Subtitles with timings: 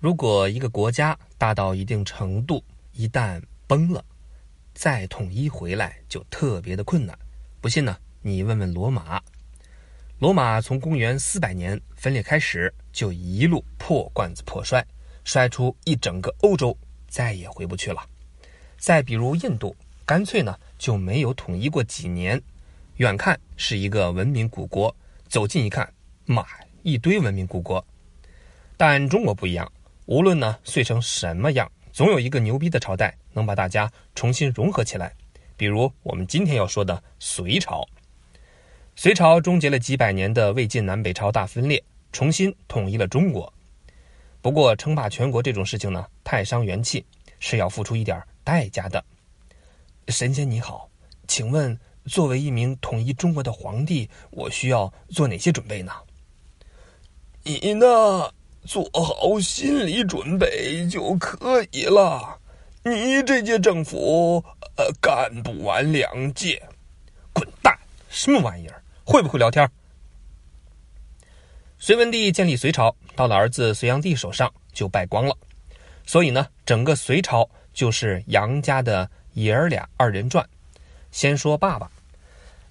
[0.00, 2.64] 如果一个国家大到一定程度，
[2.94, 4.02] 一旦崩了，
[4.72, 7.16] 再统一回来就特别的困难。
[7.60, 9.22] 不信呢，你问问罗马。
[10.18, 14.82] 罗马从公元四百年分裂开始，就一路破罐子破摔，
[15.22, 16.74] 摔出一整个欧洲，
[17.06, 18.02] 再也回不去了。
[18.78, 19.76] 再比如印度，
[20.06, 22.40] 干脆呢就没有统一过几年，
[22.96, 24.96] 远看是一个文明古国，
[25.28, 25.92] 走近一看，
[26.24, 26.46] 妈，
[26.84, 27.86] 一堆文明古国。
[28.78, 29.70] 但中国不一样，
[30.10, 35.14] 无论呢碎成什么样，总有一个牛逼的朝代能把大家重新融合起来。
[35.56, 37.86] 比如我们今天要说的隋朝。
[38.96, 43.52] 隋朝终结了几百年的魏晋南北朝大分裂，重新统一了中国。
[44.42, 47.06] 不过，称霸全国这种事情呢，太伤元气，
[47.38, 49.04] 是要付出一点代价的。
[50.08, 50.90] 神仙你好，
[51.28, 55.92] 请问作为一名统一中国的皇帝，我需要做哪些准备呢？
[57.44, 57.86] 你呢，
[58.64, 62.38] 做好心理准备就可以了。
[62.82, 64.44] 你这届政府，
[64.76, 66.62] 呃，干不完两届，
[67.32, 67.78] 滚蛋！
[68.08, 68.82] 什么玩意儿？
[69.04, 69.68] 会不会聊天？
[71.78, 75.36] 隋文帝建立隋朝，到了儿子隋炀帝手上就败光了。
[76.06, 80.46] 所以呢，整个隋朝就是杨家的爷儿俩二人转。
[81.10, 81.90] 先说爸爸，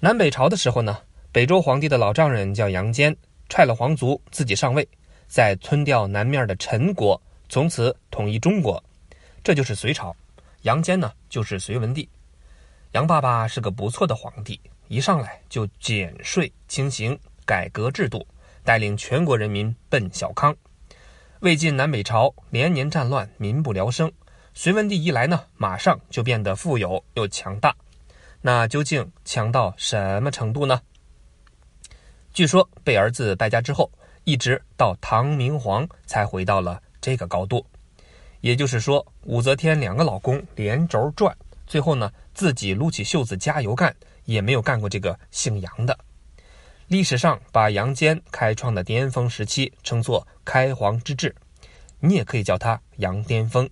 [0.00, 0.98] 南北朝的时候呢，
[1.32, 3.16] 北周皇帝的老丈人叫杨坚，
[3.48, 4.86] 踹了皇族，自己上位，
[5.34, 8.80] 在吞掉南面的陈国，从此统一中国，
[9.42, 10.14] 这就是隋朝。
[10.62, 12.08] 杨坚呢，就是隋文帝。
[12.92, 14.60] 杨爸爸是个不错的皇帝。
[14.86, 18.24] 一上来就减税轻刑，改革制度，
[18.62, 20.54] 带领全国人民奔小康。
[21.40, 24.12] 魏晋南北朝连年战乱，民不聊生。
[24.52, 27.74] 隋文帝一来呢，马上就变得富有又强大。
[28.40, 30.80] 那究竟强到什么程度呢？
[32.32, 33.90] 据说被儿子败家之后，
[34.24, 37.64] 一直到唐明皇才回到了这个高度。
[38.40, 41.36] 也就是说，武则天两个老公连轴转，
[41.66, 43.94] 最后呢，自己撸起袖子加油干。
[44.26, 45.98] 也没有干过这个姓杨的。
[46.88, 51.36] 历史上把杨坚开创的巅峰时期称作开皇之治，
[52.00, 53.68] 你也可以叫他杨巅峰。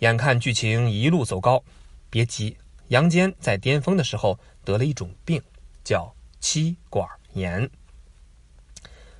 [0.00, 1.64] 眼看剧情一路走高，
[2.10, 2.54] 别急，
[2.88, 5.42] 杨坚在巅峰的时候得了一种病，
[5.82, 7.66] 叫妻管炎。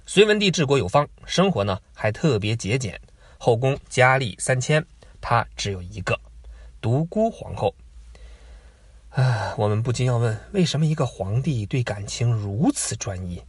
[0.08, 2.98] 隋文帝治国有方，生活呢还特别节俭，
[3.38, 4.82] 后宫佳丽三千，
[5.20, 6.16] 他只有一个
[6.80, 7.74] 独孤皇后。
[9.10, 13.42] 啊，我们不禁要问：为什么一个皇帝对感情如此专一？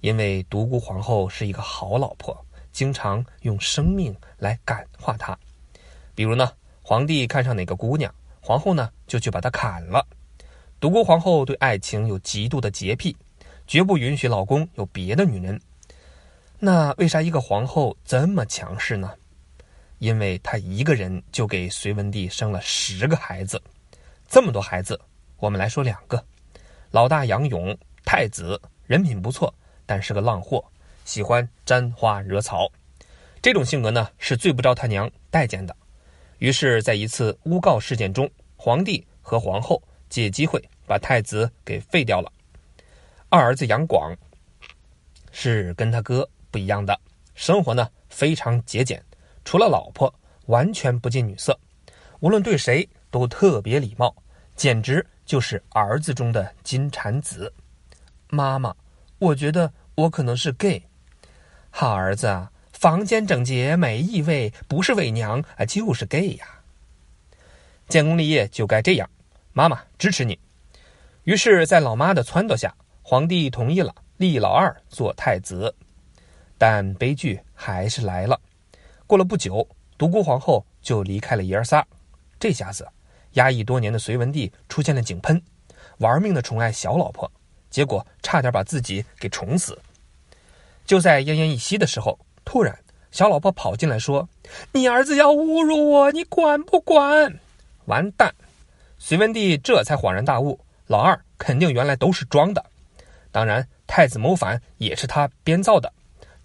[0.00, 5.36] 因为独孤皇后是一个好老婆，经常用生命来感化她。
[6.14, 6.52] 比如呢，
[6.82, 10.06] 皇帝看上哪个姑娘，皇后呢就去把她砍了。
[10.78, 13.16] 独孤皇后对爱情有极度的洁癖，
[13.66, 15.60] 绝不允许老公有别的女人。
[16.58, 19.12] 那为啥一个皇后这么强势呢？
[19.98, 23.62] 因为她一个人就给隋文帝生了十个孩子。
[24.28, 24.98] 这么多孩子，
[25.36, 26.24] 我们来说两个。
[26.90, 29.52] 老大杨勇，太子，人品不错，
[29.84, 30.64] 但是个浪货，
[31.04, 32.70] 喜欢沾花惹草。
[33.42, 35.76] 这种性格呢，是最不招他娘待见的。
[36.38, 42.32] 于是，在一次诬告事件中，皇帝和皇后借机会把太子给废掉了。
[43.28, 44.16] 二儿子杨广
[45.32, 46.98] 是跟他哥不一样的，
[47.34, 49.02] 生活呢非常节俭，
[49.44, 50.12] 除了老婆，
[50.46, 51.58] 完全不近女色，
[52.20, 54.14] 无论对谁都特别礼貌。
[54.56, 57.52] 简直就是儿子中的金蝉子。
[58.28, 58.72] 妈妈，
[59.18, 60.80] 我觉得我可能是 gay。
[61.70, 66.46] 好儿子啊，房间整洁没异味，不是伪娘啊，就是 gay 呀。
[67.88, 69.10] 建功立业就该这样，
[69.52, 70.38] 妈妈支持你。
[71.24, 72.72] 于是，在老妈的撺掇下，
[73.04, 75.72] 皇帝同意了立老二做太子。
[76.58, 78.40] 但悲剧还是来了。
[79.06, 81.86] 过了不久，独孤皇后就离开了爷儿仨。
[82.40, 82.88] 这下子。
[83.34, 85.42] 压抑多年的隋文帝出现了井喷，
[85.98, 87.28] 玩命的宠爱小老婆，
[87.68, 89.76] 结果差点把自己给宠死。
[90.86, 92.78] 就在奄奄一息的时候，突然
[93.10, 94.28] 小老婆跑进来说
[94.70, 97.40] ：“你儿子要侮辱我，你管不管？”
[97.86, 98.32] 完蛋！
[98.98, 102.64] 隋文帝这才恍然大悟，老二肯定原来都是装的。
[103.34, 105.92] 当然，太子谋反也是他编造的。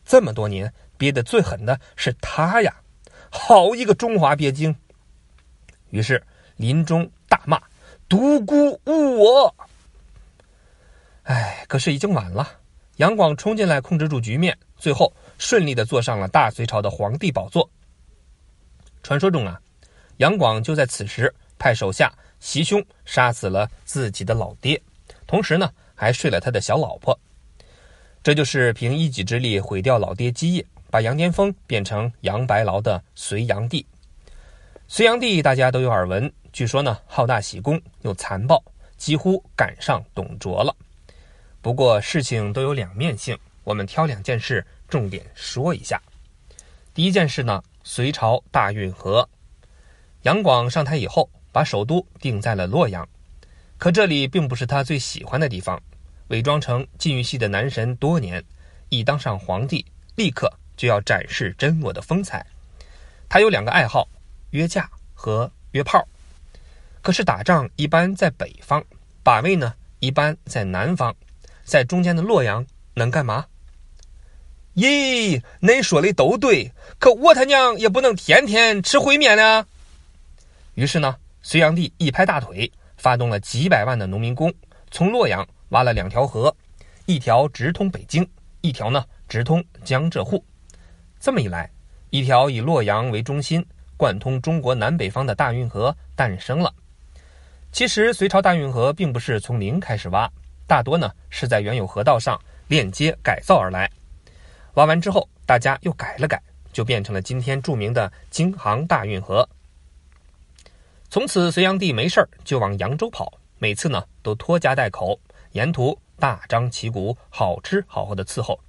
[0.04, 2.74] 这么多年憋得最狠的是他呀！
[3.30, 4.76] 好一个中华鳖精！
[5.92, 6.24] 于是。
[6.60, 7.58] 临终大骂
[8.10, 9.56] ：“独孤误我！”
[11.24, 12.52] 哎，可是已经晚了。
[12.98, 17.70] 杨广冲进来控制住局面，最后顺利的坐上了大隋朝的皇帝宝座。
[19.04, 19.62] 传说中啊，
[20.18, 24.82] 杨广就在此时派手下袭胸杀死了自己的老爹，
[25.26, 27.20] 同时呢还睡了他的小老婆。
[28.24, 33.86] 这就是凭一己之力毁掉老爹基业，把杨巅峰变成杨白劳的隋炀帝。
[34.88, 38.64] 隋炀帝大家都有耳闻，据说呢好大喜功又残暴，
[38.96, 40.74] 几乎赶上董卓了。
[41.62, 46.02] 不过事情都有两面性，我们挑两件事重点说一下。
[46.94, 49.28] 第一件事呢，隋朝大运河，
[50.24, 53.08] 杨广上台以后，把首都定在了洛阳，
[53.80, 55.82] 可这里并不是他最喜欢的地方。
[56.28, 58.44] 伪装成禁欲系的男神多年，
[58.90, 59.84] 一当上皇帝，
[60.16, 62.46] 立刻就要展示真我的风采。
[63.28, 64.08] 他有两个爱好：
[64.52, 66.08] 约架和约炮。
[67.02, 68.84] 可是打仗一般在北方，
[69.24, 71.16] 把位呢一般在南方。
[71.64, 72.66] 在中间的洛阳
[72.96, 73.46] 能干嘛？
[74.76, 79.66] 咦，恁说的都对，可我他娘也不能天天吃烩面啊！
[80.76, 84.54] 于是呢，隋炀帝一拍大腿，发动了几百万的农民工，
[84.92, 86.56] 从洛阳挖了两条河，
[87.06, 88.30] 一条直通北京，
[88.62, 90.44] 一条呢直通江浙沪。
[91.20, 91.68] 这么一来，
[92.10, 93.66] 一条以洛阳为中心
[93.98, 96.72] 贯通中国南北方的大运河诞生了。
[97.72, 100.30] 其实，隋朝大运河并不是从零开始挖。
[100.68, 103.90] 大多呢是在原有河道上链接改造而来，
[104.76, 106.42] 挖完之后大家又改了改，
[106.72, 109.48] 就变成了今天著名的京杭大运河。
[111.12, 115.20] 从此隋炀帝没事儿就往扬州跑，每次呢都拖家带口，
[115.54, 118.60] 沿途大张旗鼓，好吃好喝的伺候，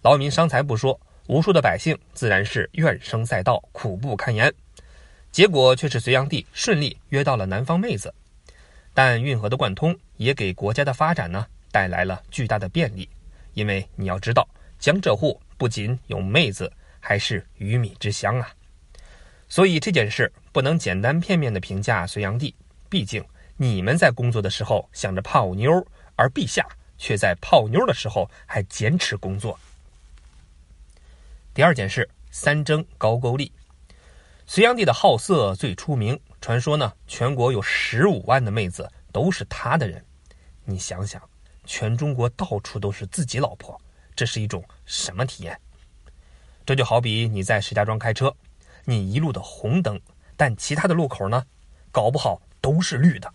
[0.00, 4.50] 劳民伤财不说，无数的百姓自然是怨声载道，苦不堪言。
[5.30, 8.14] 结果却是隋炀帝顺利约到了南方妹子。
[8.94, 13.06] 但运河的贯通也给国家的发展呢带来了巨大的便利，
[13.52, 18.48] 因为你要知道，江浙沪不仅有妹子，还是鱼米之乡啊。
[19.48, 22.54] 所以这件事不能简单片面的评价隋炀帝，
[22.88, 23.24] 毕竟
[23.56, 26.66] 你们在工作的时候想着泡妞，而陛下
[26.98, 29.58] 却在泡妞的时候还坚持工作。
[31.54, 33.52] 第二件事，三征高句丽。
[34.46, 40.04] 隋炀帝的好色最出名，传说呢，全国有十五万的妹子都是他的人。
[40.64, 41.22] 你想想，
[41.64, 43.80] 全中国到处都是自己老婆，
[44.14, 45.58] 这是一种什么体验？
[46.64, 48.34] 这就好比你在石家庄开车，
[48.86, 50.00] 你一路的红灯，
[50.36, 51.44] 但其他的路口呢，
[51.92, 53.30] 搞不好都是绿的。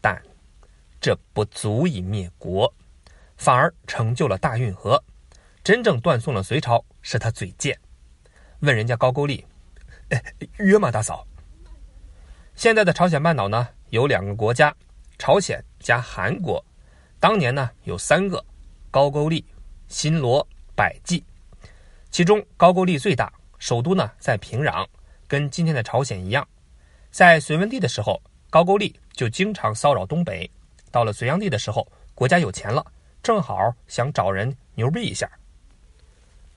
[0.00, 0.20] 但
[1.00, 2.74] 这不足以灭国，
[3.36, 5.02] 反而成就了大运河。
[5.62, 7.78] 真正断送了隋朝是他嘴贱。
[8.60, 9.44] 问人家高句丽。
[10.58, 11.24] 约吗，大嫂？
[12.56, 14.74] 现在的朝鲜半岛呢，有两个国家，
[15.18, 16.64] 朝鲜加韩国。
[17.20, 18.44] 当年呢，有三个：
[18.90, 19.44] 高句丽、
[19.86, 21.22] 新罗、百济。
[22.10, 24.84] 其中高句丽最大，首都呢在平壤，
[25.28, 26.44] 跟今天的朝鲜一样。
[27.12, 28.20] 在隋文帝的时候，
[28.50, 30.50] 高句丽就经常骚扰东北。
[30.90, 31.86] 到了隋炀帝的时候，
[32.16, 32.84] 国家有钱了，
[33.22, 35.30] 正好想找人牛逼一下，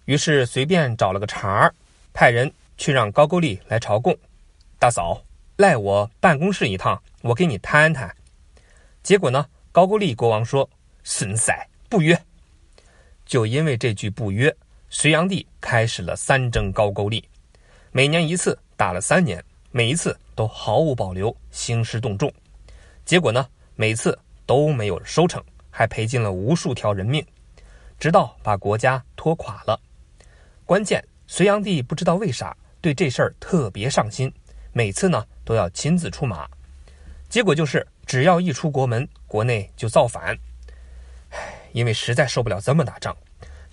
[0.05, 1.75] 于是随便找了个茬儿，
[2.11, 2.51] 派人。
[2.75, 4.17] 去让高句丽来朝贡，
[4.79, 5.23] 大嫂
[5.57, 8.13] 赖我办公室一趟，我给你谈谈。
[9.03, 10.67] 结果呢，高句丽国王说
[11.05, 11.55] ：“孙塞
[11.87, 12.19] 不约。”
[13.27, 14.53] 就因为这句不约，
[14.95, 17.27] 隋炀帝开始了三征高句丽，
[17.91, 22.31] 每年一次，打了三年，每一次都毫无保留，兴师动众。
[23.03, 27.25] 结果呢，每次都没有收成，还赔尽了无数条人命，
[27.97, 29.81] 直到把国家拖垮了。
[30.63, 32.55] 关键，隋炀帝不知道为啥。
[32.79, 34.31] 对这事儿特别上心，
[34.73, 36.47] 每次呢都要亲自出马，
[37.29, 40.37] 结果就是只要一出国门，国内就造反。
[41.31, 43.17] 唉，因为实在受不了这么打仗，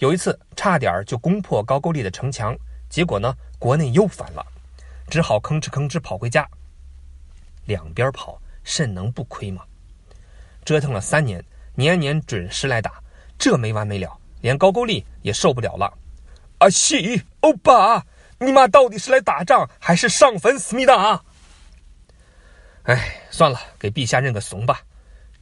[0.01, 2.57] 有一次差点就攻破高句丽的城墙，
[2.89, 4.45] 结果呢国内又反了，
[5.11, 6.49] 只好吭哧吭哧跑回家。
[7.67, 9.63] 两边跑，肾能不亏吗？
[10.65, 13.03] 折腾了三年，年年准时来打，
[13.39, 15.93] 这没完没了，连高句丽也受不了了。
[16.59, 18.05] 阿西欧巴。
[18.43, 21.23] 你妈到底是来打仗还是上坟思密达？
[22.85, 24.81] 哎，算了，给陛下认个怂吧。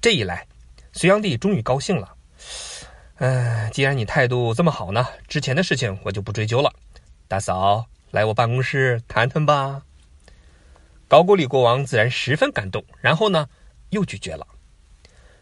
[0.01, 0.45] 这一来，
[0.93, 2.13] 隋炀帝终于高兴了。
[3.19, 6.73] 哎，既然你态度这么好呢，之前的事情我就不追究了。
[7.27, 9.83] 大嫂，来我办公室谈谈吧。
[11.09, 13.49] 高句丽国王自然十分感动，然后呢，
[13.91, 14.47] 又拒绝了。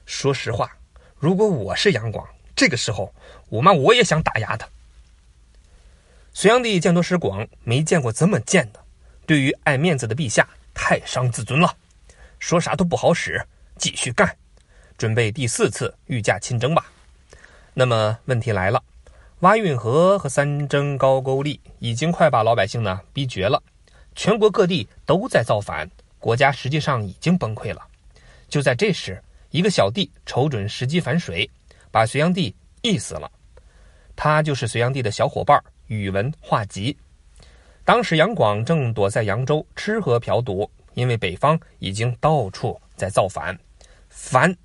[0.06, 0.78] 说实话，
[1.18, 3.14] 如果我是杨广，这个时候
[3.50, 4.66] 我妈我也想打压他。
[6.32, 8.82] 隋炀帝见多识广，没见过这么贱的。
[9.26, 11.76] 对于爱面子的陛下，太伤自尊了，
[12.38, 14.34] 说啥都不好使，继续干，
[14.96, 16.86] 准备第四次御驾亲征吧。
[17.78, 18.82] 那么问题来了，
[19.40, 23.62] 挖运河和三征高句丽已经快把老百姓呢逼绝了，
[24.14, 25.86] 全国各地都在造反，
[26.18, 27.86] 国家实际上已经崩溃了。
[28.48, 31.50] 就在这时，一个小弟瞅准时机反水，
[31.90, 33.30] 把隋炀帝缢死了。
[34.16, 36.96] 他就是隋炀帝的小伙伴宇文化及。
[37.84, 43.54] 当时杨广正躲在扬州吃喝嫖赌，因为北方已经到处在造反，
[44.08, 44.56] 烦。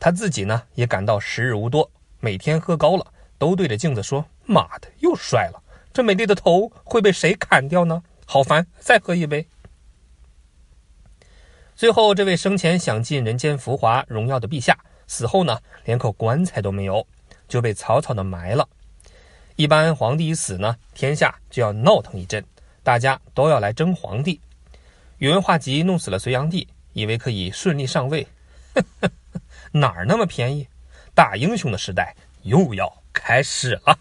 [0.00, 3.06] 他自己呢也感到时日无多，每天喝高了，
[3.38, 5.62] 都对着镜子说：“妈的，又帅了！
[5.92, 8.02] 这美丽的头会被谁砍掉呢？
[8.26, 8.66] 好烦！
[8.78, 9.46] 再喝一杯。”
[11.74, 17.06] 最后，这位生前享尽人间浮华荣耀的陛下，死后呢连口棺材都没有，
[17.46, 18.68] 就被草草的埋了。
[19.54, 22.44] 一般皇帝一死呢，天下就要闹腾一阵，
[22.82, 24.40] 大家都要来争皇帝。
[25.18, 28.26] 宇文化及弄死了隋炀帝，以为可以顺利上位，
[29.72, 30.66] 哪儿那么便宜？
[31.18, 33.98] 大英雄的时代又要开始了。